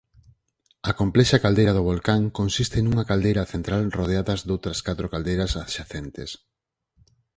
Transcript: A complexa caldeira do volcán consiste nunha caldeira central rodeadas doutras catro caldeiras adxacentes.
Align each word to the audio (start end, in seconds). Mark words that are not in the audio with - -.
A 0.89 0.91
complexa 1.01 1.41
caldeira 1.43 1.73
do 1.77 1.83
volcán 1.91 2.21
consiste 2.39 2.77
nunha 2.81 3.07
caldeira 3.09 3.49
central 3.53 3.81
rodeadas 3.99 4.39
doutras 4.47 4.79
catro 4.87 5.05
caldeiras 5.13 5.51
adxacentes. 5.63 6.29